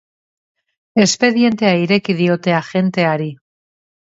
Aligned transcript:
Espedientea 1.03 1.75
ireki 1.83 2.17
diote 2.23 2.57
agenteari. 2.63 3.31